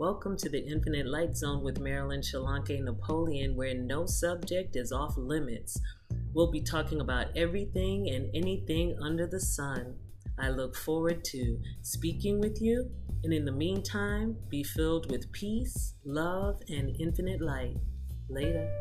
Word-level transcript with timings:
Welcome 0.00 0.38
to 0.38 0.48
the 0.48 0.66
Infinite 0.66 1.06
Light 1.06 1.36
Zone 1.36 1.62
with 1.62 1.78
Marilyn 1.78 2.22
Shalanke 2.22 2.82
Napoleon, 2.82 3.54
where 3.54 3.74
no 3.74 4.06
subject 4.06 4.74
is 4.74 4.92
off 4.92 5.14
limits. 5.18 5.78
We'll 6.32 6.50
be 6.50 6.62
talking 6.62 7.02
about 7.02 7.26
everything 7.36 8.08
and 8.08 8.30
anything 8.34 8.96
under 9.02 9.26
the 9.26 9.40
sun. 9.40 9.96
I 10.38 10.48
look 10.48 10.74
forward 10.74 11.22
to 11.24 11.58
speaking 11.82 12.40
with 12.40 12.62
you, 12.62 12.90
and 13.24 13.34
in 13.34 13.44
the 13.44 13.52
meantime, 13.52 14.38
be 14.48 14.64
filled 14.64 15.10
with 15.10 15.30
peace, 15.32 15.92
love, 16.06 16.62
and 16.70 16.96
infinite 16.98 17.42
light. 17.42 17.76
Later. 18.30 18.72